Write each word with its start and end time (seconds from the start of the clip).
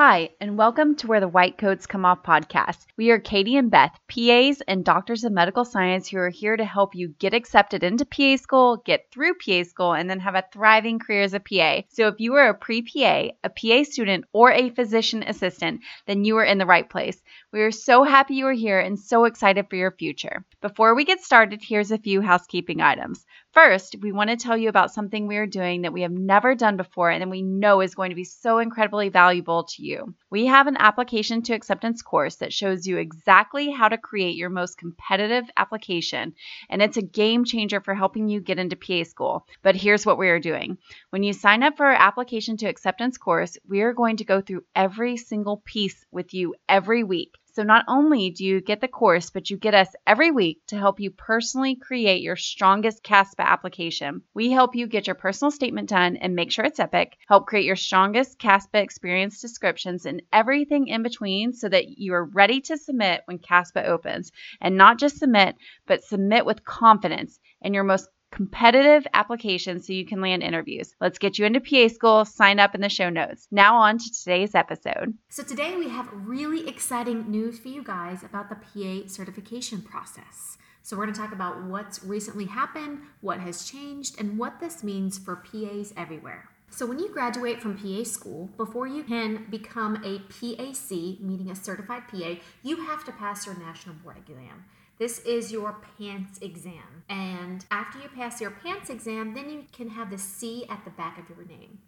Hi, 0.00 0.30
and 0.40 0.56
welcome 0.56 0.94
to 0.94 1.08
Where 1.08 1.18
the 1.18 1.26
White 1.26 1.58
Coats 1.58 1.88
Come 1.88 2.04
Off 2.04 2.22
podcast. 2.22 2.86
We 2.96 3.10
are 3.10 3.18
Katie 3.18 3.56
and 3.56 3.68
Beth, 3.68 3.98
PAs 4.06 4.62
and 4.68 4.84
doctors 4.84 5.24
of 5.24 5.32
medical 5.32 5.64
science 5.64 6.06
who 6.06 6.18
are 6.18 6.28
here 6.28 6.56
to 6.56 6.64
help 6.64 6.94
you 6.94 7.08
get 7.18 7.34
accepted 7.34 7.82
into 7.82 8.06
PA 8.06 8.36
school, 8.36 8.76
get 8.76 9.10
through 9.10 9.34
PA 9.44 9.64
school, 9.64 9.94
and 9.94 10.08
then 10.08 10.20
have 10.20 10.36
a 10.36 10.44
thriving 10.52 11.00
career 11.00 11.22
as 11.22 11.34
a 11.34 11.40
PA. 11.40 11.82
So 11.88 12.06
if 12.06 12.20
you 12.20 12.34
are 12.34 12.50
a 12.50 12.54
pre 12.54 12.82
PA, 12.82 13.30
a 13.42 13.50
PA 13.50 13.82
student, 13.82 14.26
or 14.32 14.52
a 14.52 14.70
physician 14.70 15.24
assistant, 15.26 15.80
then 16.06 16.24
you 16.24 16.36
are 16.36 16.44
in 16.44 16.58
the 16.58 16.66
right 16.66 16.88
place. 16.88 17.20
We 17.52 17.62
are 17.62 17.72
so 17.72 18.04
happy 18.04 18.34
you 18.34 18.46
are 18.46 18.52
here 18.52 18.78
and 18.78 18.96
so 18.96 19.24
excited 19.24 19.66
for 19.68 19.74
your 19.74 19.90
future. 19.90 20.44
Before 20.60 20.94
we 20.94 21.06
get 21.06 21.22
started, 21.22 21.60
here's 21.60 21.90
a 21.90 21.98
few 21.98 22.20
housekeeping 22.20 22.80
items. 22.80 23.26
First, 23.52 23.96
we 24.00 24.12
want 24.12 24.30
to 24.30 24.36
tell 24.36 24.56
you 24.56 24.68
about 24.68 24.92
something 24.92 25.26
we 25.26 25.38
are 25.38 25.46
doing 25.46 25.82
that 25.82 25.92
we 25.92 26.02
have 26.02 26.12
never 26.12 26.54
done 26.54 26.76
before 26.76 27.10
and 27.10 27.22
that 27.22 27.30
we 27.30 27.42
know 27.42 27.80
is 27.80 27.96
going 27.96 28.10
to 28.10 28.14
be 28.14 28.22
so 28.22 28.58
incredibly 28.60 29.08
valuable 29.08 29.64
to 29.64 29.82
you. 29.82 29.87
We 30.30 30.46
have 30.46 30.66
an 30.66 30.76
application 30.76 31.42
to 31.42 31.54
acceptance 31.54 32.02
course 32.02 32.36
that 32.36 32.52
shows 32.52 32.86
you 32.86 32.98
exactly 32.98 33.70
how 33.70 33.88
to 33.88 33.96
create 33.96 34.36
your 34.36 34.50
most 34.50 34.76
competitive 34.76 35.50
application, 35.56 36.34
and 36.68 36.82
it's 36.82 36.96
a 36.96 37.02
game 37.02 37.44
changer 37.44 37.80
for 37.80 37.94
helping 37.94 38.28
you 38.28 38.40
get 38.40 38.58
into 38.58 38.76
PA 38.76 39.04
school. 39.04 39.46
But 39.62 39.76
here's 39.76 40.04
what 40.04 40.18
we 40.18 40.28
are 40.28 40.40
doing 40.40 40.78
when 41.10 41.22
you 41.22 41.32
sign 41.32 41.62
up 41.62 41.76
for 41.76 41.86
our 41.86 41.92
application 41.92 42.56
to 42.58 42.66
acceptance 42.66 43.16
course, 43.16 43.56
we 43.66 43.80
are 43.80 43.94
going 43.94 44.18
to 44.18 44.24
go 44.24 44.40
through 44.40 44.64
every 44.74 45.16
single 45.16 45.62
piece 45.64 46.04
with 46.10 46.34
you 46.34 46.54
every 46.68 47.04
week. 47.04 47.37
So 47.58 47.64
not 47.64 47.86
only 47.88 48.30
do 48.30 48.44
you 48.44 48.60
get 48.60 48.80
the 48.80 48.86
course, 48.86 49.30
but 49.30 49.50
you 49.50 49.56
get 49.56 49.74
us 49.74 49.88
every 50.06 50.30
week 50.30 50.60
to 50.68 50.78
help 50.78 51.00
you 51.00 51.10
personally 51.10 51.74
create 51.74 52.22
your 52.22 52.36
strongest 52.36 53.02
CASPA 53.02 53.42
application. 53.42 54.22
We 54.32 54.52
help 54.52 54.76
you 54.76 54.86
get 54.86 55.08
your 55.08 55.16
personal 55.16 55.50
statement 55.50 55.88
done 55.88 56.18
and 56.18 56.36
make 56.36 56.52
sure 56.52 56.64
it's 56.64 56.78
epic, 56.78 57.16
help 57.26 57.48
create 57.48 57.64
your 57.64 57.74
strongest 57.74 58.38
CASPA 58.38 58.80
experience 58.80 59.40
descriptions 59.40 60.06
and 60.06 60.22
everything 60.32 60.86
in 60.86 61.02
between 61.02 61.52
so 61.52 61.68
that 61.68 61.98
you 61.98 62.14
are 62.14 62.26
ready 62.26 62.60
to 62.60 62.78
submit 62.78 63.22
when 63.24 63.40
CASPA 63.40 63.86
opens. 63.86 64.30
And 64.60 64.76
not 64.76 65.00
just 65.00 65.18
submit, 65.18 65.56
but 65.84 66.04
submit 66.04 66.46
with 66.46 66.64
confidence 66.64 67.40
and 67.60 67.74
your 67.74 67.82
most 67.82 68.08
competitive 68.30 69.06
applications 69.14 69.86
so 69.86 69.92
you 69.92 70.04
can 70.04 70.20
land 70.20 70.42
interviews. 70.42 70.94
Let's 71.00 71.18
get 71.18 71.38
you 71.38 71.46
into 71.46 71.60
PA 71.60 71.88
school. 71.88 72.24
Sign 72.24 72.60
up 72.60 72.74
in 72.74 72.80
the 72.80 72.88
show 72.88 73.10
notes. 73.10 73.48
Now, 73.50 73.76
on 73.76 73.98
to 73.98 74.12
today's 74.12 74.54
episode. 74.54 75.14
So, 75.28 75.42
today 75.42 75.76
we 75.76 75.88
have 75.88 76.08
really 76.12 76.68
exciting 76.68 77.30
news 77.30 77.58
for 77.58 77.68
you 77.68 77.82
guys 77.82 78.22
about 78.22 78.48
the 78.48 78.56
PA 78.56 79.08
certification 79.08 79.82
process. 79.82 80.58
So, 80.82 80.96
we're 80.96 81.04
going 81.04 81.14
to 81.14 81.20
talk 81.20 81.32
about 81.32 81.64
what's 81.64 82.04
recently 82.04 82.46
happened, 82.46 83.00
what 83.20 83.40
has 83.40 83.64
changed, 83.64 84.20
and 84.20 84.38
what 84.38 84.60
this 84.60 84.82
means 84.82 85.18
for 85.18 85.36
PAs 85.36 85.92
everywhere. 85.96 86.50
So, 86.70 86.86
when 86.86 86.98
you 86.98 87.10
graduate 87.10 87.62
from 87.62 87.78
PA 87.78 88.04
school, 88.04 88.50
before 88.56 88.86
you 88.86 89.02
can 89.02 89.46
become 89.50 89.96
a 90.04 90.18
PA-C, 90.18 91.18
meaning 91.20 91.50
a 91.50 91.56
certified 91.56 92.02
PA, 92.08 92.36
you 92.62 92.76
have 92.84 93.04
to 93.06 93.12
pass 93.12 93.46
your 93.46 93.58
national 93.58 93.96
board 93.96 94.18
exam. 94.18 94.64
This 94.98 95.20
is 95.20 95.52
your 95.52 95.76
PANCE 95.96 96.38
exam. 96.42 97.04
And 97.08 97.64
after 97.70 98.00
you 98.00 98.08
pass 98.08 98.40
your 98.40 98.50
PANCE 98.50 98.90
exam, 98.90 99.34
then 99.34 99.48
you 99.48 99.64
can 99.72 99.90
have 99.90 100.10
the 100.10 100.18
C 100.18 100.66
at 100.68 100.84
the 100.84 100.90
back 100.90 101.18
of 101.18 101.28
your 101.28 101.46
name. 101.46 101.78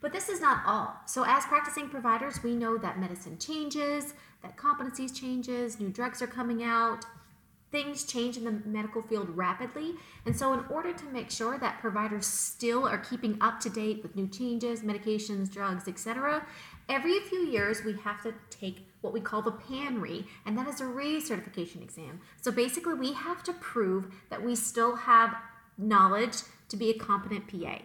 But 0.00 0.12
this 0.12 0.28
is 0.28 0.40
not 0.40 0.62
all. 0.66 0.96
So 1.06 1.24
as 1.26 1.44
practicing 1.44 1.88
providers, 1.88 2.42
we 2.42 2.54
know 2.54 2.78
that 2.78 2.98
medicine 2.98 3.38
changes, 3.38 4.14
that 4.42 4.56
competencies 4.56 5.14
changes, 5.14 5.80
new 5.80 5.88
drugs 5.90 6.22
are 6.22 6.26
coming 6.26 6.62
out, 6.62 7.04
things 7.72 8.04
change 8.04 8.36
in 8.36 8.44
the 8.44 8.62
medical 8.64 9.02
field 9.02 9.28
rapidly. 9.36 9.94
And 10.24 10.36
so, 10.36 10.52
in 10.52 10.60
order 10.70 10.92
to 10.92 11.04
make 11.06 11.30
sure 11.30 11.58
that 11.58 11.80
providers 11.80 12.26
still 12.26 12.86
are 12.86 12.98
keeping 12.98 13.36
up 13.40 13.60
to 13.60 13.70
date 13.70 14.02
with 14.02 14.16
new 14.16 14.28
changes, 14.28 14.82
medications, 14.82 15.50
drugs, 15.50 15.88
etc., 15.88 16.46
every 16.88 17.18
few 17.20 17.40
years 17.40 17.84
we 17.84 17.94
have 18.04 18.22
to 18.22 18.34
take 18.50 18.86
what 19.06 19.14
we 19.14 19.20
call 19.20 19.40
the 19.40 19.52
PANRE, 19.52 20.24
and 20.44 20.58
that 20.58 20.66
is 20.66 20.80
a 20.80 20.84
recertification 20.84 21.80
exam. 21.80 22.20
So 22.42 22.50
basically, 22.50 22.94
we 22.94 23.12
have 23.12 23.44
to 23.44 23.52
prove 23.52 24.12
that 24.30 24.42
we 24.42 24.56
still 24.56 24.96
have 24.96 25.36
knowledge 25.78 26.38
to 26.68 26.76
be 26.76 26.90
a 26.90 26.94
competent 26.94 27.46
PA. 27.46 27.78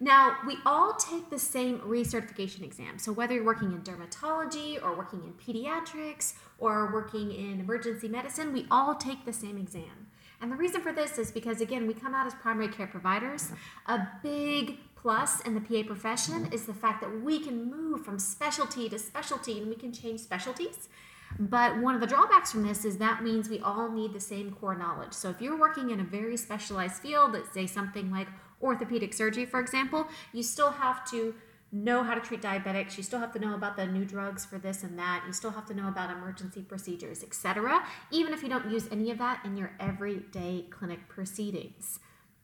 Now, 0.00 0.36
we 0.46 0.56
all 0.66 0.94
take 0.94 1.30
the 1.30 1.38
same 1.38 1.78
recertification 1.80 2.62
exam. 2.62 2.98
So, 2.98 3.12
whether 3.12 3.34
you're 3.34 3.44
working 3.44 3.72
in 3.72 3.82
dermatology 3.82 4.82
or 4.82 4.96
working 4.96 5.22
in 5.22 5.32
pediatrics 5.34 6.34
or 6.58 6.92
working 6.92 7.30
in 7.32 7.60
emergency 7.60 8.08
medicine, 8.08 8.52
we 8.52 8.66
all 8.70 8.96
take 8.96 9.24
the 9.24 9.32
same 9.32 9.56
exam. 9.56 10.08
And 10.42 10.50
the 10.50 10.56
reason 10.56 10.80
for 10.80 10.92
this 10.92 11.18
is 11.18 11.30
because, 11.30 11.60
again, 11.60 11.86
we 11.86 11.94
come 11.94 12.14
out 12.14 12.26
as 12.26 12.34
primary 12.34 12.68
care 12.68 12.86
providers. 12.86 13.52
A 13.86 14.00
big 14.22 14.78
plus 15.00 15.40
in 15.40 15.54
the 15.54 15.60
PA 15.60 15.86
profession 15.86 16.48
is 16.52 16.66
the 16.66 16.74
fact 16.74 17.00
that 17.00 17.22
we 17.22 17.40
can 17.40 17.70
move 17.70 18.04
from 18.04 18.18
specialty 18.18 18.88
to 18.88 18.98
specialty 18.98 19.58
and 19.58 19.68
we 19.68 19.74
can 19.74 19.92
change 19.92 20.20
specialties. 20.20 20.88
But 21.38 21.78
one 21.78 21.94
of 21.94 22.00
the 22.00 22.06
drawbacks 22.06 22.52
from 22.52 22.66
this 22.66 22.84
is 22.84 22.98
that 22.98 23.22
means 23.22 23.48
we 23.48 23.60
all 23.60 23.90
need 23.90 24.12
the 24.12 24.20
same 24.20 24.50
core 24.52 24.74
knowledge. 24.74 25.12
So 25.12 25.30
if 25.30 25.40
you're 25.40 25.58
working 25.58 25.90
in 25.90 26.00
a 26.00 26.04
very 26.04 26.36
specialized 26.36 26.96
field, 26.96 27.32
let's 27.32 27.52
say 27.52 27.66
something 27.66 28.10
like 28.10 28.26
orthopedic 28.60 29.14
surgery, 29.14 29.46
for 29.46 29.60
example, 29.60 30.08
you 30.32 30.42
still 30.42 30.70
have 30.70 31.08
to 31.10 31.34
know 31.72 32.02
how 32.02 32.14
to 32.14 32.20
treat 32.20 32.42
diabetics 32.42 32.96
you 32.96 33.02
still 33.04 33.20
have 33.20 33.30
to 33.30 33.38
know 33.38 33.54
about 33.54 33.76
the 33.76 33.86
new 33.86 34.04
drugs 34.04 34.44
for 34.44 34.58
this 34.58 34.82
and 34.82 34.98
that 34.98 35.22
you 35.24 35.32
still 35.32 35.52
have 35.52 35.64
to 35.64 35.72
know 35.72 35.86
about 35.86 36.10
emergency 36.10 36.62
procedures 36.62 37.22
etc 37.22 37.80
even 38.10 38.32
if 38.32 38.42
you 38.42 38.48
don't 38.48 38.68
use 38.68 38.88
any 38.90 39.08
of 39.12 39.18
that 39.18 39.40
in 39.44 39.56
your 39.56 39.70
everyday 39.78 40.64
clinic 40.70 41.08
proceedings 41.08 42.00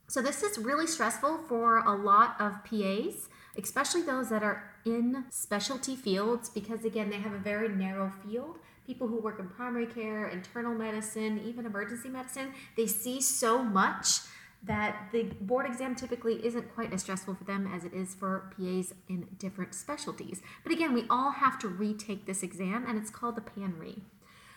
so 0.08 0.22
this 0.22 0.42
is 0.42 0.58
really 0.58 0.86
stressful 0.86 1.38
for 1.48 1.78
a 1.78 1.94
lot 1.94 2.36
of 2.40 2.64
PAs, 2.64 3.28
especially 3.58 4.02
those 4.02 4.28
that 4.30 4.42
are 4.42 4.72
in 4.84 5.24
specialty 5.30 5.96
fields 5.96 6.48
because 6.48 6.84
again, 6.84 7.10
they 7.10 7.16
have 7.16 7.32
a 7.32 7.38
very 7.38 7.68
narrow 7.68 8.12
field. 8.24 8.58
People 8.86 9.08
who 9.08 9.20
work 9.20 9.40
in 9.40 9.48
primary 9.48 9.86
care, 9.86 10.28
internal 10.28 10.74
medicine, 10.74 11.40
even 11.44 11.66
emergency 11.66 12.08
medicine, 12.08 12.52
they 12.76 12.86
see 12.86 13.20
so 13.20 13.62
much 13.62 14.20
that 14.62 15.08
the 15.12 15.24
board 15.40 15.66
exam 15.66 15.94
typically 15.94 16.44
isn't 16.44 16.72
quite 16.74 16.92
as 16.92 17.02
stressful 17.02 17.34
for 17.34 17.44
them 17.44 17.70
as 17.72 17.84
it 17.84 17.92
is 17.92 18.14
for 18.14 18.52
PAs 18.56 18.94
in 19.08 19.26
different 19.38 19.74
specialties. 19.74 20.40
But 20.62 20.72
again, 20.72 20.94
we 20.94 21.04
all 21.10 21.32
have 21.32 21.58
to 21.60 21.68
retake 21.68 22.26
this 22.26 22.42
exam 22.42 22.84
and 22.86 22.96
it's 22.96 23.10
called 23.10 23.36
the 23.36 23.40
PANRE. 23.40 24.02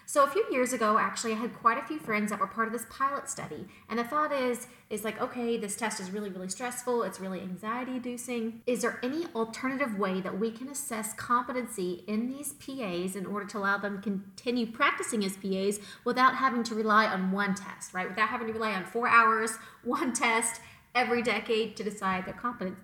So 0.10 0.24
a 0.24 0.28
few 0.28 0.44
years 0.50 0.74
ago, 0.74 0.98
actually, 0.98 1.34
I 1.34 1.36
had 1.36 1.54
quite 1.54 1.78
a 1.78 1.86
few 1.86 2.00
friends 2.00 2.32
that 2.32 2.40
were 2.40 2.48
part 2.48 2.66
of 2.66 2.74
this 2.74 2.88
pilot 2.90 3.30
study, 3.30 3.68
and 3.88 4.00
the 4.00 4.04
thought 4.04 4.32
is, 4.32 4.66
is 4.90 5.04
like, 5.04 5.22
okay, 5.22 5.56
this 5.56 5.76
test 5.76 6.00
is 6.00 6.10
really, 6.10 6.32
really 6.32 6.50
stressful. 6.50 7.04
It's 7.04 7.20
really 7.20 7.42
anxiety 7.42 7.92
inducing. 7.92 8.64
Is 8.66 8.82
there 8.82 9.00
any 9.04 9.28
alternative 9.36 10.00
way 10.00 10.20
that 10.20 10.40
we 10.40 10.50
can 10.50 10.68
assess 10.68 11.14
competency 11.14 12.04
in 12.08 12.28
these 12.28 12.54
PAs 12.54 13.16
in 13.16 13.28
order 13.28 13.46
to 13.46 13.60
allow 13.60 13.78
them 13.78 13.98
to 13.98 14.02
continue 14.02 14.66
practicing 14.66 15.24
as 15.24 15.38
PAs 15.38 15.80
without 16.04 16.38
having 16.38 16.64
to 16.64 16.74
rely 16.74 17.06
on 17.06 17.32
one 17.32 17.54
test, 17.54 17.94
right? 17.94 18.10
Without 18.10 18.30
having 18.30 18.48
to 18.48 18.54
rely 18.54 18.74
on 18.74 18.86
four 18.86 19.08
hours, 19.08 19.60
one 19.84 20.12
test 20.14 20.60
every 20.96 21.22
decade 21.22 21.78
to 21.78 21.84
decide 21.84 22.26
their 22.26 22.34
competence 22.34 22.80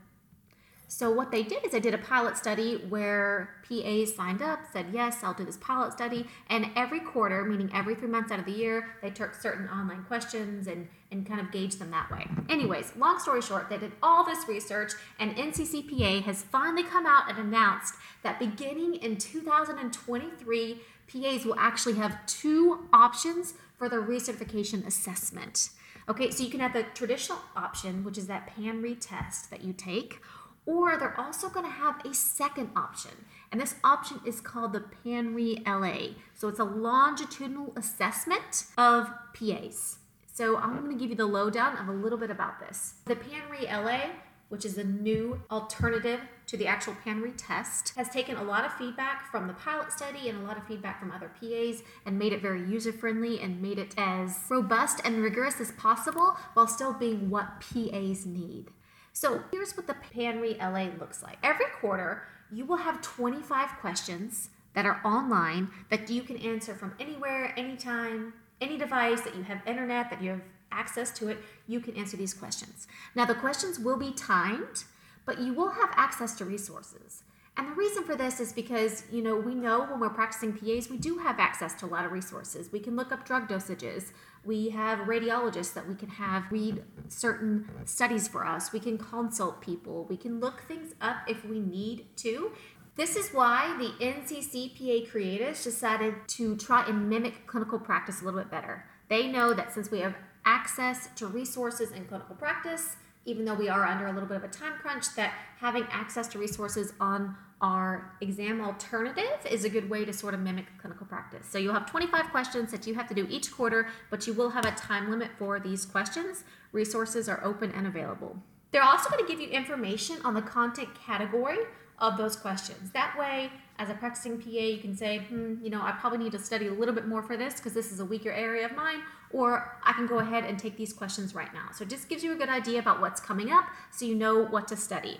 so 0.96 1.12
what 1.12 1.30
they 1.30 1.44
did 1.44 1.66
is 1.66 1.74
they 1.74 1.82
did 1.82 1.94
a 1.94 1.98
pilot 1.98 2.38
study 2.38 2.78
where 2.88 3.50
PAs 3.68 4.16
signed 4.16 4.42
up, 4.42 4.62
said, 4.72 4.86
yes, 4.94 5.26
I'll 5.26 5.34
do 5.34 5.44
this 5.44 5.58
pilot 5.58 5.92
study. 5.92 6.26
And 6.50 6.68
every 6.78 7.02
quarter, 7.02 7.44
meaning 7.44 7.70
every 7.74 7.96
three 7.96 8.08
months 8.08 8.32
out 8.32 8.40
of 8.40 8.46
the 8.46 8.54
year, 8.54 8.96
they 9.02 9.10
took 9.10 9.34
certain 9.34 9.68
online 9.68 10.06
questions 10.06 10.68
and, 10.68 10.88
and 11.12 11.28
kind 11.28 11.42
of 11.42 11.52
gauged 11.52 11.80
them 11.80 11.92
that 11.92 12.10
way. 12.10 12.26
Anyways, 12.48 12.94
long 12.96 13.20
story 13.20 13.42
short, 13.42 13.70
they 13.70 13.78
did 13.78 13.92
all 14.02 14.24
this 14.24 14.48
research 14.48 14.94
and 15.20 15.36
NCCPA 15.36 16.24
has 16.24 16.44
finally 16.44 16.84
come 16.84 17.06
out 17.06 17.30
and 17.30 17.38
announced 17.40 17.96
that 18.24 18.40
beginning 18.40 18.96
in 18.96 19.18
2023, 19.18 20.80
PAs 21.12 21.44
will 21.44 21.60
actually 21.60 21.96
have 21.96 22.26
two 22.26 22.88
options 22.94 23.56
for 23.78 23.90
the 23.90 23.98
recertification 23.98 24.88
assessment. 24.88 25.72
Okay, 26.08 26.32
so 26.32 26.42
you 26.42 26.50
can 26.50 26.62
have 26.62 26.72
the 26.72 26.84
traditional 26.94 27.40
option, 27.58 28.06
which 28.06 28.18
is 28.18 28.28
that 28.28 28.48
PANRE 28.48 28.96
test 29.02 29.50
that 29.50 29.62
you 29.62 29.74
take, 29.74 30.22
or 30.66 30.98
they're 30.98 31.20
also 31.20 31.50
going 31.50 31.66
to 31.66 31.72
have 31.72 32.04
a 32.06 32.14
second 32.14 32.70
option. 32.76 33.12
And 33.52 33.62
this 33.62 33.76
option 33.84 34.20
is 34.26 34.42
called 34.42 34.74
the 34.74 34.82
PANRE 34.82 35.62
LA. 35.66 36.16
So 36.34 36.48
it's 36.48 36.60
a 36.60 36.64
longitudinal 36.64 37.74
assessment 37.76 38.66
of 38.78 39.10
PAs. 39.34 40.00
So 40.32 40.58
I'm 40.58 40.80
going 40.80 40.92
to 40.92 40.98
give 40.98 41.12
you 41.12 41.16
the 41.16 41.26
lowdown 41.26 41.78
of 41.78 41.88
a 41.88 41.94
little 41.94 42.18
bit 42.18 42.30
about 42.30 42.60
this. 42.60 42.96
The 43.06 43.16
PANRE 43.16 43.72
LA, 43.72 44.10
which 44.50 44.66
is 44.66 44.78
a 44.78 44.84
new 44.84 45.42
alternative 45.50 46.20
to 46.48 46.58
the 46.58 46.68
actual 46.68 46.96
PANRE 47.06 47.32
test, 47.38 47.96
has 47.96 48.10
taken 48.10 48.36
a 48.36 48.44
lot 48.44 48.66
of 48.66 48.74
feedback 48.74 49.32
from 49.32 49.48
the 49.48 49.54
pilot 49.54 49.92
study 49.92 50.28
and 50.28 50.40
a 50.40 50.46
lot 50.46 50.58
of 50.58 50.68
feedback 50.68 51.00
from 51.00 51.12
other 51.12 51.32
PAs 51.40 51.84
and 52.06 52.20
made 52.20 52.34
it 52.34 52.42
very 52.42 52.68
user 52.68 52.92
friendly 52.92 53.40
and 53.40 53.62
made 53.62 53.80
it 53.80 53.94
as 53.98 54.40
robust 54.50 55.00
and 55.06 55.24
rigorous 55.24 55.62
as 55.62 55.72
possible 55.74 56.36
while 56.54 56.68
still 56.68 56.94
being 56.94 57.30
what 57.30 57.62
PAs 57.62 58.26
need. 58.26 58.72
So 59.16 59.42
here's 59.50 59.78
what 59.78 59.88
the 59.88 59.94
PANRE 59.94 60.58
LA 60.60 60.90
looks 61.00 61.24
like. 61.24 61.38
Every 61.42 61.68
quarter, 61.80 62.24
you 62.52 62.66
will 62.66 62.76
have 62.76 63.02
25 63.02 63.70
questions 63.80 64.50
that 64.74 64.86
are 64.86 65.00
online 65.06 65.70
that 65.90 66.10
you 66.10 66.22
can 66.22 66.36
answer 66.36 66.76
from 66.76 66.94
anywhere, 67.00 67.58
anytime, 67.58 68.34
any 68.60 68.78
device 68.78 69.22
that 69.22 69.34
you 69.34 69.44
have 69.44 69.62
internet, 69.66 70.10
that 70.10 70.22
you 70.22 70.32
have 70.32 70.42
access 70.70 71.12
to 71.12 71.30
it, 71.30 71.38
you 71.66 71.80
can 71.80 71.96
answer 71.96 72.18
these 72.18 72.34
questions. 72.34 72.88
Now, 73.16 73.24
the 73.24 73.36
questions 73.36 73.80
will 73.80 73.96
be 73.96 74.12
timed, 74.12 74.84
but 75.26 75.40
you 75.40 75.54
will 75.54 75.70
have 75.70 75.92
access 75.96 76.36
to 76.36 76.44
resources. 76.44 77.24
And 77.56 77.70
the 77.70 77.76
reason 77.76 78.04
for 78.04 78.18
this 78.18 78.42
is 78.42 78.52
because, 78.52 79.06
you 79.10 79.22
know, 79.22 79.38
we 79.38 79.56
know 79.56 79.86
when 79.86 80.02
we're 80.02 80.10
practicing 80.10 80.52
PAs, 80.52 80.90
we 80.90 80.98
do 80.98 81.20
have 81.20 81.40
access 81.40 81.74
to 81.76 81.86
a 81.86 81.88
lot 81.88 82.04
of 82.04 82.12
resources. 82.12 82.70
We 82.70 82.82
can 82.82 82.98
look 82.98 83.14
up 83.14 83.26
drug 83.26 83.48
dosages. 83.48 84.12
We 84.46 84.70
have 84.70 85.00
radiologists 85.00 85.74
that 85.74 85.88
we 85.88 85.96
can 85.96 86.10
have 86.10 86.52
read 86.52 86.84
certain 87.08 87.68
studies 87.86 88.28
for 88.28 88.46
us. 88.46 88.72
We 88.72 88.80
can 88.80 88.98
consult 88.98 89.60
people. 89.60 90.06
We 90.08 90.18
can 90.18 90.40
look 90.40 90.62
things 90.62 90.94
up 91.02 91.18
if 91.28 91.44
we 91.44 91.60
need 91.60 92.06
to. 92.18 92.52
This 92.96 93.16
is 93.16 93.32
why 93.32 93.76
the 93.78 94.06
NCCPA 94.06 95.10
creators 95.10 95.64
decided 95.64 96.16
to 96.30 96.56
try 96.56 96.86
and 96.88 97.10
mimic 97.10 97.46
clinical 97.48 97.80
practice 97.80 98.22
a 98.22 98.26
little 98.26 98.40
bit 98.40 98.52
better. 98.52 98.86
They 99.10 99.28
know 99.28 99.54
that 99.54 99.74
since 99.74 99.92
we 99.92 100.00
have 100.00 100.16
access 100.46 101.10
to 101.16 101.28
resources 101.28 101.92
in 101.92 102.06
clinical 102.06 102.36
practice, 102.36 102.96
even 103.26 103.46
though 103.46 103.56
we 103.56 103.68
are 103.68 103.84
under 103.86 104.06
a 104.06 104.14
little 104.14 104.30
bit 104.30 104.38
of 104.38 104.44
a 104.44 104.48
time 104.48 104.74
crunch, 104.80 105.16
that 105.16 105.34
having 105.58 105.88
access 105.92 106.28
to 106.30 106.40
resources 106.40 106.94
on 107.00 107.36
our 107.62 108.16
exam 108.22 108.62
alternative 108.62 109.40
is 109.50 109.64
a 109.64 109.70
good 109.70 109.90
way 109.90 110.04
to 110.06 110.12
sort 110.12 110.34
of 110.34 110.40
mimic 110.42 110.66
clinical 110.80 111.06
practice. 111.06 111.48
So 111.50 111.58
you'll 111.58 111.74
have 111.74 111.90
25 111.90 112.30
questions 112.30 112.72
that 112.72 112.86
you 112.86 112.96
have 112.96 113.08
to 113.08 113.14
do 113.14 113.26
each 113.30 113.52
quarter, 113.52 113.88
but 114.10 114.28
you 114.28 114.34
will 114.34 114.50
have 114.50 114.66
a 114.66 114.72
time 114.72 115.10
limit 115.10 115.30
for 115.38 115.60
these 115.60 115.86
questions. 115.86 116.44
Resources 116.74 117.30
are 117.30 117.44
open 117.44 117.72
and 117.72 117.88
available. 117.88 118.38
They're 118.72 118.84
also 118.84 119.10
going 119.10 119.26
to 119.26 119.32
give 119.32 119.40
you 119.40 119.48
information 119.48 120.18
on 120.26 120.34
the 120.34 120.42
content 120.42 120.90
category 120.96 121.60
of 122.00 122.18
those 122.18 122.36
questions. 122.36 122.92
That 122.92 123.18
way, 123.18 123.50
as 123.80 123.90
a 123.90 123.94
practicing 123.94 124.38
PA, 124.38 124.50
you 124.50 124.80
can 124.80 124.96
say, 124.96 125.20
hmm, 125.20 125.56
you 125.64 125.70
know, 125.70 125.82
I 125.82 125.94
probably 125.94 126.20
need 126.20 126.34
to 126.34 126.40
study 126.40 126.68
a 126.68 126.74
little 126.74 126.94
bit 126.94 127.08
more 127.08 127.24
for 127.24 127.38
this 127.38 127.56
because 127.56 127.74
this 127.74 127.92
is 127.92 128.02
a 128.02 128.06
weaker 128.06 128.32
area 128.32 128.66
of 128.66 128.76
mine, 128.76 129.00
or 129.32 129.80
I 129.84 129.94
can 129.94 130.08
go 130.08 130.20
ahead 130.20 130.44
and 130.44 130.60
take 130.60 130.76
these 130.76 130.92
questions 130.92 131.34
right 131.34 131.54
now. 131.54 131.70
So 131.74 131.84
it 131.84 131.90
just 131.90 132.10
gives 132.10 132.24
you 132.24 132.34
a 132.34 132.36
good 132.36 132.50
idea 132.50 132.80
about 132.80 133.00
what's 133.00 133.22
coming 133.22 133.52
up 133.52 133.66
so 133.92 134.06
you 134.06 134.16
know 134.16 134.44
what 134.44 134.68
to 134.70 134.78
study. 134.78 135.20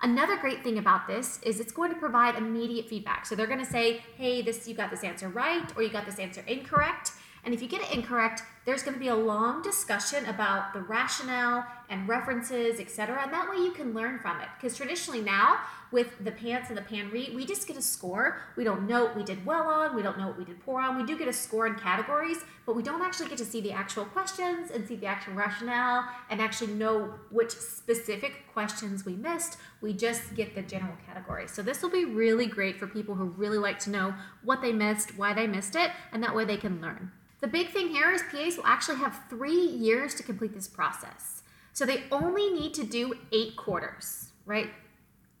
Another 0.00 0.36
great 0.36 0.62
thing 0.62 0.78
about 0.78 1.08
this 1.08 1.40
is 1.42 1.58
it's 1.58 1.72
going 1.72 1.92
to 1.92 1.98
provide 1.98 2.36
immediate 2.36 2.88
feedback. 2.88 3.26
So 3.26 3.34
they're 3.34 3.48
going 3.48 3.64
to 3.64 3.70
say, 3.70 4.04
hey, 4.16 4.42
this 4.42 4.68
you 4.68 4.74
got 4.74 4.90
this 4.90 5.02
answer 5.02 5.28
right, 5.28 5.76
or 5.76 5.82
you 5.82 5.90
got 5.90 6.06
this 6.06 6.18
answer 6.20 6.44
incorrect. 6.46 7.12
And 7.44 7.52
if 7.52 7.60
you 7.62 7.68
get 7.68 7.80
it 7.80 7.92
incorrect, 7.92 8.42
there's 8.68 8.82
going 8.82 8.92
to 8.92 9.00
be 9.00 9.08
a 9.08 9.16
long 9.16 9.62
discussion 9.62 10.26
about 10.26 10.74
the 10.74 10.80
rationale 10.80 11.64
and 11.88 12.06
references, 12.06 12.78
etc. 12.78 13.18
And 13.22 13.32
that 13.32 13.48
way 13.48 13.56
you 13.56 13.72
can 13.72 13.94
learn 13.94 14.18
from 14.18 14.42
it. 14.42 14.48
Because 14.60 14.76
traditionally 14.76 15.22
now, 15.22 15.60
with 15.90 16.22
the 16.22 16.32
PANCE 16.32 16.68
and 16.68 16.76
the 16.76 16.82
PANRE, 16.82 17.34
we 17.34 17.46
just 17.46 17.66
get 17.66 17.78
a 17.78 17.82
score. 17.82 18.42
We 18.56 18.64
don't 18.64 18.86
know 18.86 19.04
what 19.04 19.16
we 19.16 19.24
did 19.24 19.46
well 19.46 19.62
on, 19.70 19.96
we 19.96 20.02
don't 20.02 20.18
know 20.18 20.26
what 20.26 20.36
we 20.36 20.44
did 20.44 20.60
poor 20.60 20.82
on. 20.82 20.98
We 20.98 21.06
do 21.06 21.16
get 21.16 21.28
a 21.28 21.32
score 21.32 21.66
in 21.66 21.76
categories, 21.76 22.44
but 22.66 22.76
we 22.76 22.82
don't 22.82 23.00
actually 23.00 23.30
get 23.30 23.38
to 23.38 23.46
see 23.46 23.62
the 23.62 23.72
actual 23.72 24.04
questions 24.04 24.70
and 24.70 24.86
see 24.86 24.96
the 24.96 25.06
actual 25.06 25.32
rationale 25.32 26.04
and 26.28 26.38
actually 26.38 26.74
know 26.74 27.14
which 27.30 27.52
specific 27.52 28.52
questions 28.52 29.06
we 29.06 29.14
missed. 29.14 29.56
We 29.80 29.94
just 29.94 30.34
get 30.34 30.54
the 30.54 30.60
general 30.60 30.98
category. 31.06 31.48
So 31.48 31.62
this 31.62 31.80
will 31.80 31.88
be 31.88 32.04
really 32.04 32.44
great 32.44 32.78
for 32.78 32.86
people 32.86 33.14
who 33.14 33.28
really 33.28 33.56
like 33.56 33.78
to 33.80 33.90
know 33.90 34.12
what 34.44 34.60
they 34.60 34.74
missed, 34.74 35.16
why 35.16 35.32
they 35.32 35.46
missed 35.46 35.74
it, 35.74 35.90
and 36.12 36.22
that 36.22 36.36
way 36.36 36.44
they 36.44 36.58
can 36.58 36.82
learn. 36.82 37.12
The 37.40 37.46
big 37.46 37.70
thing 37.70 37.88
here 37.88 38.10
is 38.10 38.22
PAs 38.30 38.56
will 38.56 38.66
actually 38.66 38.98
have 38.98 39.22
three 39.30 39.60
years 39.60 40.14
to 40.16 40.22
complete 40.22 40.54
this 40.54 40.66
process. 40.66 41.42
So 41.72 41.86
they 41.86 42.04
only 42.10 42.50
need 42.50 42.74
to 42.74 42.84
do 42.84 43.14
eight 43.30 43.56
quarters, 43.56 44.30
right? 44.44 44.70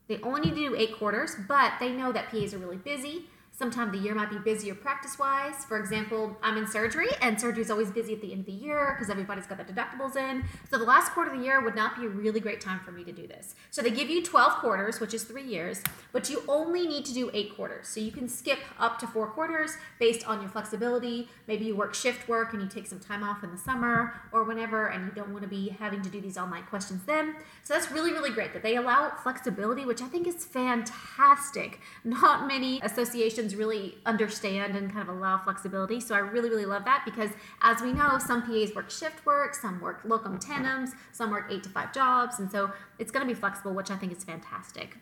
They 0.06 0.20
only 0.22 0.42
need 0.42 0.54
to 0.54 0.68
do 0.70 0.76
eight 0.76 0.96
quarters, 0.96 1.34
but 1.48 1.72
they 1.80 1.90
know 1.90 2.12
that 2.12 2.30
PAs 2.30 2.54
are 2.54 2.58
really 2.58 2.76
busy. 2.76 3.26
Sometimes 3.58 3.90
the 3.90 3.98
year 3.98 4.14
might 4.14 4.30
be 4.30 4.38
busier 4.38 4.76
practice 4.76 5.18
wise. 5.18 5.64
For 5.64 5.80
example, 5.80 6.36
I'm 6.44 6.56
in 6.56 6.68
surgery, 6.68 7.08
and 7.20 7.40
surgery 7.40 7.62
is 7.62 7.72
always 7.72 7.90
busy 7.90 8.12
at 8.12 8.20
the 8.20 8.30
end 8.30 8.42
of 8.42 8.46
the 8.46 8.52
year 8.52 8.94
because 8.94 9.10
everybody's 9.10 9.48
got 9.48 9.58
the 9.58 9.64
deductibles 9.64 10.14
in. 10.14 10.44
So 10.70 10.78
the 10.78 10.84
last 10.84 11.10
quarter 11.10 11.32
of 11.32 11.38
the 11.40 11.44
year 11.44 11.60
would 11.60 11.74
not 11.74 11.98
be 11.98 12.06
a 12.06 12.08
really 12.08 12.38
great 12.38 12.60
time 12.60 12.78
for 12.78 12.92
me 12.92 13.02
to 13.02 13.10
do 13.10 13.26
this. 13.26 13.56
So 13.72 13.82
they 13.82 13.90
give 13.90 14.08
you 14.10 14.22
12 14.22 14.60
quarters, 14.60 15.00
which 15.00 15.12
is 15.12 15.24
three 15.24 15.42
years, 15.42 15.82
but 16.12 16.30
you 16.30 16.44
only 16.46 16.86
need 16.86 17.04
to 17.06 17.12
do 17.12 17.32
eight 17.34 17.56
quarters. 17.56 17.88
So 17.88 17.98
you 17.98 18.12
can 18.12 18.28
skip 18.28 18.60
up 18.78 19.00
to 19.00 19.08
four 19.08 19.26
quarters 19.26 19.72
based 19.98 20.24
on 20.24 20.40
your 20.40 20.50
flexibility. 20.50 21.28
Maybe 21.48 21.64
you 21.64 21.74
work 21.74 21.96
shift 21.96 22.28
work 22.28 22.52
and 22.52 22.62
you 22.62 22.68
take 22.68 22.86
some 22.86 23.00
time 23.00 23.24
off 23.24 23.42
in 23.42 23.50
the 23.50 23.58
summer 23.58 24.14
or 24.30 24.44
whenever, 24.44 24.86
and 24.86 25.04
you 25.04 25.12
don't 25.12 25.32
want 25.32 25.42
to 25.42 25.48
be 25.48 25.70
having 25.80 26.00
to 26.02 26.08
do 26.08 26.20
these 26.20 26.38
online 26.38 26.62
questions 26.62 27.02
then. 27.06 27.34
So 27.64 27.74
that's 27.74 27.90
really, 27.90 28.12
really 28.12 28.30
great 28.30 28.52
that 28.52 28.62
they 28.62 28.76
allow 28.76 29.10
flexibility, 29.20 29.84
which 29.84 30.00
I 30.00 30.06
think 30.06 30.28
is 30.28 30.44
fantastic. 30.44 31.80
Not 32.04 32.46
many 32.46 32.78
associations 32.84 33.47
really 33.54 33.96
understand 34.06 34.76
and 34.76 34.92
kind 34.92 35.08
of 35.08 35.16
allow 35.16 35.38
flexibility. 35.38 36.00
So 36.00 36.14
I 36.14 36.18
really, 36.18 36.50
really 36.50 36.66
love 36.66 36.84
that 36.84 37.02
because 37.04 37.30
as 37.62 37.80
we 37.80 37.92
know, 37.92 38.18
some 38.18 38.42
PAs 38.42 38.74
work 38.74 38.90
shift 38.90 39.24
work, 39.26 39.54
some 39.54 39.80
work 39.80 40.00
locum 40.04 40.38
tenens, 40.38 40.92
some 41.12 41.30
work 41.30 41.46
eight 41.50 41.62
to 41.64 41.68
five 41.68 41.92
jobs. 41.92 42.38
And 42.38 42.50
so 42.50 42.72
it's 42.98 43.10
going 43.10 43.26
to 43.26 43.32
be 43.32 43.38
flexible, 43.38 43.74
which 43.74 43.90
I 43.90 43.96
think 43.96 44.12
is 44.12 44.24
fantastic. 44.24 44.96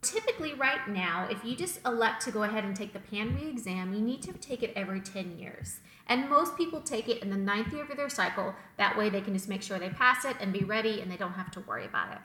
Typically, 0.00 0.54
right 0.54 0.86
now, 0.88 1.26
if 1.28 1.44
you 1.44 1.56
just 1.56 1.84
elect 1.84 2.22
to 2.22 2.30
go 2.30 2.44
ahead 2.44 2.64
and 2.64 2.76
take 2.76 2.92
the 2.92 3.00
PANRE 3.00 3.48
exam, 3.48 3.92
you 3.92 4.00
need 4.00 4.22
to 4.22 4.32
take 4.32 4.62
it 4.62 4.72
every 4.76 5.00
10 5.00 5.38
years. 5.38 5.80
And 6.06 6.30
most 6.30 6.56
people 6.56 6.80
take 6.80 7.08
it 7.08 7.20
in 7.20 7.30
the 7.30 7.36
ninth 7.36 7.72
year 7.72 7.82
of 7.82 7.96
their 7.96 8.08
cycle. 8.08 8.54
That 8.76 8.96
way, 8.96 9.10
they 9.10 9.20
can 9.20 9.34
just 9.34 9.48
make 9.48 9.60
sure 9.60 9.78
they 9.78 9.88
pass 9.88 10.24
it 10.24 10.36
and 10.40 10.52
be 10.52 10.62
ready 10.62 11.00
and 11.00 11.10
they 11.10 11.16
don't 11.16 11.32
have 11.32 11.50
to 11.50 11.60
worry 11.60 11.84
about 11.84 12.12
it. 12.12 12.18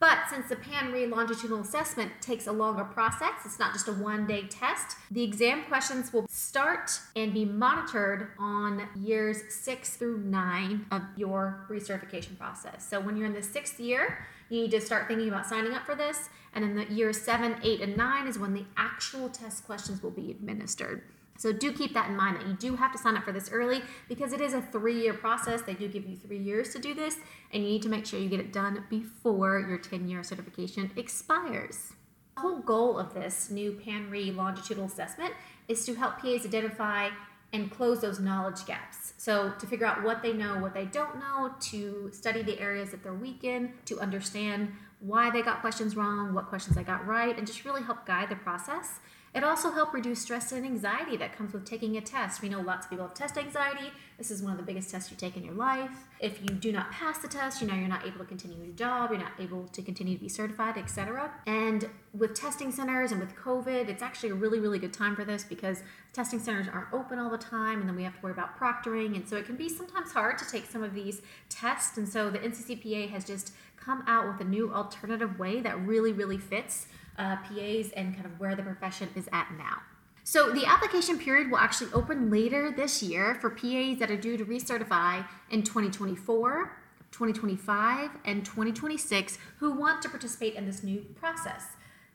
But 0.00 0.18
since 0.28 0.48
the 0.48 0.56
PANRE 0.56 1.06
longitudinal 1.06 1.60
assessment 1.60 2.12
takes 2.20 2.46
a 2.46 2.52
longer 2.52 2.84
process, 2.84 3.32
it's 3.44 3.58
not 3.58 3.72
just 3.72 3.88
a 3.88 3.92
one 3.92 4.26
day 4.26 4.46
test, 4.48 4.96
the 5.10 5.22
exam 5.22 5.64
questions 5.64 6.12
will 6.12 6.26
start 6.28 7.00
and 7.16 7.32
be 7.32 7.44
monitored 7.44 8.32
on 8.38 8.88
years 8.96 9.42
six 9.48 9.96
through 9.96 10.18
nine 10.18 10.86
of 10.90 11.02
your 11.16 11.66
recertification 11.70 12.36
process. 12.38 12.86
So 12.86 13.00
when 13.00 13.16
you're 13.16 13.26
in 13.26 13.34
the 13.34 13.42
sixth 13.42 13.80
year, 13.80 14.26
you 14.50 14.62
need 14.62 14.70
to 14.72 14.80
start 14.80 15.08
thinking 15.08 15.28
about 15.28 15.46
signing 15.46 15.72
up 15.72 15.86
for 15.86 15.94
this. 15.94 16.28
And 16.52 16.64
in 16.64 16.76
the 16.76 16.84
years 16.92 17.20
seven, 17.20 17.56
eight, 17.62 17.80
and 17.80 17.96
nine 17.96 18.26
is 18.26 18.38
when 18.38 18.52
the 18.52 18.66
actual 18.76 19.28
test 19.28 19.64
questions 19.64 20.02
will 20.02 20.10
be 20.10 20.30
administered. 20.30 21.02
So 21.36 21.52
do 21.52 21.72
keep 21.72 21.94
that 21.94 22.08
in 22.08 22.16
mind 22.16 22.36
that 22.36 22.46
you 22.46 22.54
do 22.54 22.76
have 22.76 22.92
to 22.92 22.98
sign 22.98 23.16
up 23.16 23.24
for 23.24 23.32
this 23.32 23.50
early 23.50 23.82
because 24.08 24.32
it 24.32 24.40
is 24.40 24.54
a 24.54 24.62
three-year 24.62 25.14
process. 25.14 25.62
They 25.62 25.74
do 25.74 25.88
give 25.88 26.06
you 26.06 26.16
three 26.16 26.38
years 26.38 26.72
to 26.72 26.78
do 26.78 26.94
this, 26.94 27.16
and 27.52 27.62
you 27.62 27.68
need 27.70 27.82
to 27.82 27.88
make 27.88 28.06
sure 28.06 28.20
you 28.20 28.28
get 28.28 28.40
it 28.40 28.52
done 28.52 28.84
before 28.88 29.58
your 29.58 29.78
10-year 29.78 30.22
certification 30.22 30.90
expires. 30.96 31.92
The 32.36 32.42
whole 32.42 32.60
goal 32.60 32.98
of 32.98 33.14
this 33.14 33.50
new 33.50 33.72
PANRE 33.72 34.32
longitudinal 34.32 34.88
assessment 34.88 35.34
is 35.68 35.84
to 35.86 35.94
help 35.94 36.18
PAs 36.18 36.44
identify 36.44 37.10
and 37.52 37.70
close 37.70 38.00
those 38.00 38.18
knowledge 38.18 38.66
gaps. 38.66 39.14
So 39.16 39.52
to 39.60 39.66
figure 39.66 39.86
out 39.86 40.02
what 40.02 40.22
they 40.22 40.32
know, 40.32 40.58
what 40.58 40.74
they 40.74 40.86
don't 40.86 41.20
know, 41.20 41.54
to 41.70 42.10
study 42.12 42.42
the 42.42 42.58
areas 42.58 42.90
that 42.90 43.04
they're 43.04 43.14
weak 43.14 43.44
in, 43.44 43.72
to 43.86 44.00
understand 44.00 44.72
why 44.98 45.30
they 45.30 45.40
got 45.40 45.60
questions 45.60 45.94
wrong, 45.94 46.34
what 46.34 46.48
questions 46.48 46.74
they 46.74 46.82
got 46.82 47.06
right, 47.06 47.38
and 47.38 47.46
just 47.46 47.64
really 47.64 47.82
help 47.82 48.06
guide 48.06 48.28
the 48.28 48.36
process. 48.36 48.98
It 49.34 49.42
also 49.42 49.72
helps 49.72 49.92
reduce 49.92 50.20
stress 50.20 50.52
and 50.52 50.64
anxiety 50.64 51.16
that 51.16 51.36
comes 51.36 51.52
with 51.52 51.64
taking 51.64 51.96
a 51.96 52.00
test. 52.00 52.40
We 52.40 52.48
know 52.48 52.60
lots 52.60 52.86
of 52.86 52.90
people 52.90 53.06
have 53.06 53.14
test 53.14 53.36
anxiety. 53.36 53.90
This 54.16 54.30
is 54.30 54.40
one 54.40 54.52
of 54.52 54.58
the 54.58 54.62
biggest 54.64 54.90
tests 54.90 55.10
you 55.10 55.16
take 55.16 55.36
in 55.36 55.42
your 55.42 55.54
life. 55.54 55.90
If 56.20 56.40
you 56.40 56.50
do 56.50 56.70
not 56.70 56.92
pass 56.92 57.18
the 57.18 57.26
test, 57.26 57.60
you 57.60 57.66
know 57.66 57.74
you're 57.74 57.88
not 57.88 58.06
able 58.06 58.20
to 58.20 58.24
continue 58.24 58.56
your 58.62 58.74
job, 58.76 59.10
you're 59.10 59.18
not 59.18 59.32
able 59.40 59.66
to 59.66 59.82
continue 59.82 60.14
to 60.14 60.22
be 60.22 60.28
certified, 60.28 60.78
etc. 60.78 61.32
And 61.48 61.90
with 62.16 62.34
testing 62.34 62.70
centers 62.70 63.10
and 63.10 63.20
with 63.20 63.34
COVID, 63.34 63.88
it's 63.88 64.04
actually 64.04 64.30
a 64.30 64.34
really, 64.34 64.60
really 64.60 64.78
good 64.78 64.92
time 64.92 65.16
for 65.16 65.24
this 65.24 65.42
because 65.42 65.82
testing 66.12 66.38
centers 66.38 66.68
aren't 66.72 66.92
open 66.92 67.18
all 67.18 67.28
the 67.28 67.36
time 67.36 67.80
and 67.80 67.88
then 67.88 67.96
we 67.96 68.04
have 68.04 68.14
to 68.14 68.20
worry 68.22 68.32
about 68.32 68.56
proctoring. 68.56 69.16
And 69.16 69.28
so 69.28 69.36
it 69.36 69.46
can 69.46 69.56
be 69.56 69.68
sometimes 69.68 70.12
hard 70.12 70.38
to 70.38 70.48
take 70.48 70.66
some 70.66 70.84
of 70.84 70.94
these 70.94 71.22
tests. 71.48 71.98
And 71.98 72.08
so 72.08 72.30
the 72.30 72.38
NCCPA 72.38 73.10
has 73.10 73.24
just 73.24 73.52
come 73.76 74.04
out 74.06 74.28
with 74.28 74.40
a 74.40 74.48
new 74.48 74.72
alternative 74.72 75.40
way 75.40 75.60
that 75.60 75.84
really, 75.84 76.12
really 76.12 76.38
fits 76.38 76.86
uh, 77.18 77.36
PAs 77.36 77.90
and 77.96 78.14
kind 78.14 78.26
of 78.26 78.38
where 78.38 78.54
the 78.54 78.62
profession 78.62 79.08
is 79.14 79.28
at 79.32 79.48
now. 79.56 79.82
So 80.26 80.52
the 80.52 80.64
application 80.64 81.18
period 81.18 81.50
will 81.50 81.58
actually 81.58 81.92
open 81.92 82.30
later 82.30 82.70
this 82.70 83.02
year 83.02 83.34
for 83.36 83.50
PAs 83.50 83.98
that 83.98 84.10
are 84.10 84.16
due 84.16 84.38
to 84.38 84.44
recertify 84.44 85.26
in 85.50 85.62
2024, 85.62 86.72
2025, 87.12 88.10
and 88.24 88.44
2026 88.44 89.38
who 89.58 89.72
want 89.72 90.00
to 90.00 90.08
participate 90.08 90.54
in 90.54 90.64
this 90.64 90.82
new 90.82 91.00
process. 91.14 91.64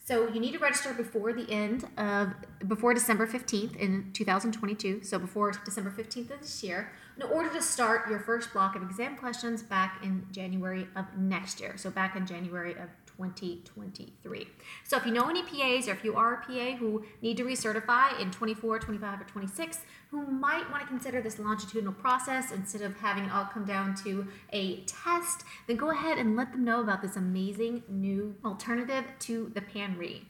So 0.03 0.27
you 0.27 0.39
need 0.39 0.53
to 0.53 0.57
register 0.57 0.91
before 0.91 1.33
the 1.33 1.47
end 1.51 1.87
of 1.99 2.33
before 2.67 2.95
December 2.95 3.27
15th 3.27 3.75
in 3.75 4.09
2022, 4.13 5.03
so 5.03 5.19
before 5.19 5.51
December 5.51 5.93
15th 5.95 6.31
of 6.31 6.41
this 6.41 6.63
year, 6.63 6.91
in 7.15 7.21
order 7.21 7.49
to 7.53 7.61
start 7.61 8.09
your 8.09 8.17
first 8.17 8.51
block 8.51 8.75
of 8.75 8.81
exam 8.81 9.17
questions 9.17 9.61
back 9.61 10.03
in 10.03 10.25
January 10.31 10.87
of 10.95 11.05
next 11.15 11.59
year. 11.61 11.77
So 11.77 11.91
back 11.91 12.15
in 12.15 12.25
January 12.25 12.71
of 12.71 12.89
2023. 13.19 14.47
So 14.85 14.97
if 14.97 15.05
you 15.05 15.11
know 15.11 15.29
any 15.29 15.43
PAs 15.43 15.87
or 15.87 15.91
if 15.91 16.03
you 16.03 16.15
are 16.15 16.35
a 16.35 16.45
PA 16.45 16.77
who 16.77 17.03
need 17.21 17.37
to 17.37 17.43
recertify 17.43 18.19
in 18.19 18.31
24, 18.31 18.79
25, 18.79 19.21
or 19.21 19.23
26, 19.25 19.79
who 20.11 20.25
might 20.25 20.69
want 20.71 20.81
to 20.81 20.87
consider 20.87 21.21
this 21.21 21.37
longitudinal 21.39 21.93
process 21.93 22.51
instead 22.51 22.81
of 22.81 22.95
having 22.97 23.25
it 23.25 23.31
all 23.31 23.45
come 23.45 23.65
down 23.65 23.95
to 24.03 24.27
a 24.53 24.81
test, 24.81 25.43
then 25.67 25.75
go 25.75 25.91
ahead 25.91 26.17
and 26.17 26.35
let 26.35 26.51
them 26.51 26.63
know 26.63 26.81
about 26.81 27.01
this 27.01 27.15
amazing 27.15 27.83
new 27.89 28.35
alternative 28.43 29.05
to 29.19 29.51
the 29.53 29.61
PAN 29.61 29.95
PANRE. 29.95 30.21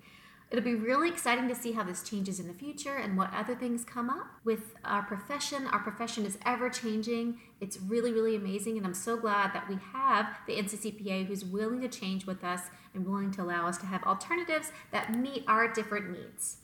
It'll 0.51 0.63
be 0.63 0.73
really 0.73 1.09
exciting 1.09 1.47
to 1.47 1.55
see 1.55 1.73
how 1.73 1.83
this 1.83 2.01
changes 2.01 2.39
in 2.39 2.47
the 2.47 2.53
future 2.53 2.95
and 2.95 3.15
what 3.15 3.31
other 3.33 3.53
things 3.53 3.85
come 3.85 4.09
up 4.09 4.27
with 4.43 4.73
our 4.83 5.03
profession. 5.03 5.67
Our 5.67 5.79
profession 5.79 6.25
is 6.25 6.39
ever 6.43 6.71
changing. 6.71 7.39
It's 7.61 7.79
really, 7.79 8.11
really 8.11 8.35
amazing. 8.35 8.75
And 8.75 8.85
I'm 8.85 8.95
so 8.95 9.15
glad 9.15 9.53
that 9.53 9.69
we 9.69 9.77
have 9.93 10.37
the 10.47 10.55
NCCPA 10.55 11.27
who's 11.27 11.45
willing 11.45 11.81
to 11.81 11.87
change 11.87 12.25
with 12.25 12.43
us 12.43 12.61
and 12.95 13.05
willing 13.05 13.31
to 13.33 13.43
allow 13.43 13.67
us 13.67 13.77
to 13.77 13.85
have 13.85 14.03
alternatives 14.03 14.71
that 14.91 15.15
meet 15.15 15.43
our 15.47 15.71
different 15.71 16.09
needs. 16.09 16.57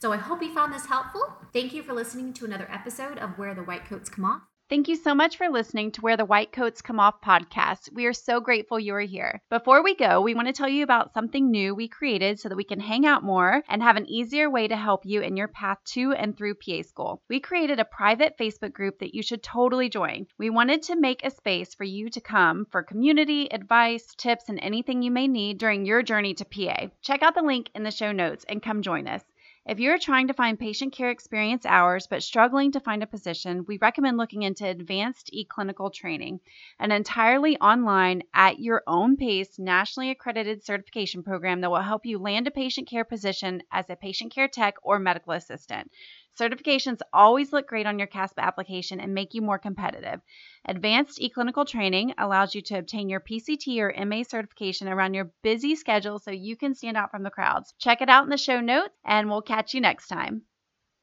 So 0.00 0.12
I 0.12 0.16
hope 0.16 0.42
you 0.42 0.52
found 0.52 0.72
this 0.72 0.86
helpful. 0.86 1.36
Thank 1.52 1.72
you 1.72 1.84
for 1.84 1.92
listening 1.92 2.32
to 2.34 2.44
another 2.44 2.68
episode 2.70 3.18
of 3.18 3.38
Where 3.38 3.54
the 3.54 3.62
White 3.62 3.84
Coats 3.84 4.10
Come 4.10 4.24
Off. 4.24 4.57
Thank 4.70 4.88
you 4.88 4.96
so 4.96 5.14
much 5.14 5.38
for 5.38 5.48
listening 5.48 5.92
to 5.92 6.02
Where 6.02 6.18
the 6.18 6.26
White 6.26 6.52
Coats 6.52 6.82
Come 6.82 7.00
Off 7.00 7.22
podcast. 7.22 7.90
We 7.90 8.04
are 8.04 8.12
so 8.12 8.38
grateful 8.38 8.78
you 8.78 8.94
are 8.96 9.00
here. 9.00 9.40
Before 9.48 9.82
we 9.82 9.94
go, 9.94 10.20
we 10.20 10.34
want 10.34 10.46
to 10.48 10.52
tell 10.52 10.68
you 10.68 10.84
about 10.84 11.14
something 11.14 11.50
new 11.50 11.74
we 11.74 11.88
created 11.88 12.38
so 12.38 12.50
that 12.50 12.56
we 12.56 12.64
can 12.64 12.78
hang 12.78 13.06
out 13.06 13.24
more 13.24 13.62
and 13.66 13.82
have 13.82 13.96
an 13.96 14.04
easier 14.10 14.50
way 14.50 14.68
to 14.68 14.76
help 14.76 15.06
you 15.06 15.22
in 15.22 15.38
your 15.38 15.48
path 15.48 15.78
to 15.94 16.12
and 16.12 16.36
through 16.36 16.56
PA 16.56 16.82
school. 16.82 17.22
We 17.30 17.40
created 17.40 17.80
a 17.80 17.86
private 17.86 18.36
Facebook 18.38 18.74
group 18.74 18.98
that 18.98 19.14
you 19.14 19.22
should 19.22 19.42
totally 19.42 19.88
join. 19.88 20.26
We 20.36 20.50
wanted 20.50 20.82
to 20.82 21.00
make 21.00 21.24
a 21.24 21.30
space 21.30 21.74
for 21.74 21.84
you 21.84 22.10
to 22.10 22.20
come 22.20 22.66
for 22.70 22.82
community, 22.82 23.50
advice, 23.50 24.14
tips, 24.18 24.50
and 24.50 24.58
anything 24.60 25.00
you 25.00 25.10
may 25.10 25.28
need 25.28 25.56
during 25.56 25.86
your 25.86 26.02
journey 26.02 26.34
to 26.34 26.44
PA. 26.44 26.88
Check 27.00 27.22
out 27.22 27.34
the 27.34 27.40
link 27.40 27.70
in 27.74 27.84
the 27.84 27.90
show 27.90 28.12
notes 28.12 28.44
and 28.46 28.62
come 28.62 28.82
join 28.82 29.08
us. 29.08 29.24
If 29.68 29.78
you're 29.78 29.98
trying 29.98 30.28
to 30.28 30.32
find 30.32 30.58
patient 30.58 30.94
care 30.94 31.10
experience 31.10 31.66
hours 31.66 32.06
but 32.06 32.22
struggling 32.22 32.72
to 32.72 32.80
find 32.80 33.02
a 33.02 33.06
position, 33.06 33.66
we 33.68 33.76
recommend 33.76 34.16
looking 34.16 34.42
into 34.42 34.66
Advanced 34.66 35.30
eClinical 35.30 35.92
Training, 35.92 36.40
an 36.78 36.90
entirely 36.90 37.58
online, 37.58 38.22
at 38.32 38.60
your 38.60 38.82
own 38.86 39.18
pace, 39.18 39.58
nationally 39.58 40.08
accredited 40.08 40.64
certification 40.64 41.22
program 41.22 41.60
that 41.60 41.70
will 41.70 41.82
help 41.82 42.06
you 42.06 42.18
land 42.18 42.46
a 42.46 42.50
patient 42.50 42.88
care 42.88 43.04
position 43.04 43.62
as 43.70 43.90
a 43.90 43.96
patient 43.96 44.32
care 44.32 44.48
tech 44.48 44.76
or 44.82 44.98
medical 44.98 45.34
assistant. 45.34 45.90
Certifications 46.38 47.00
always 47.12 47.52
look 47.52 47.66
great 47.66 47.86
on 47.86 47.98
your 47.98 48.06
CASPA 48.06 48.40
application 48.40 49.00
and 49.00 49.14
make 49.14 49.34
you 49.34 49.42
more 49.42 49.58
competitive. 49.58 50.20
Advanced 50.64 51.18
eClinical 51.18 51.66
Training 51.66 52.14
allows 52.16 52.54
you 52.54 52.62
to 52.62 52.78
obtain 52.78 53.08
your 53.08 53.20
PCT 53.20 53.78
or 53.80 54.04
MA 54.06 54.22
certification 54.22 54.88
around 54.88 55.14
your 55.14 55.32
busy 55.42 55.74
schedule 55.74 56.18
so 56.18 56.30
you 56.30 56.56
can 56.56 56.74
stand 56.74 56.96
out 56.96 57.10
from 57.10 57.22
the 57.24 57.30
crowds. 57.30 57.74
Check 57.78 58.02
it 58.02 58.08
out 58.08 58.24
in 58.24 58.30
the 58.30 58.36
show 58.36 58.60
notes, 58.60 58.94
and 59.04 59.28
we'll 59.28 59.42
catch 59.42 59.74
you 59.74 59.80
next 59.80 60.06
time. 60.06 60.42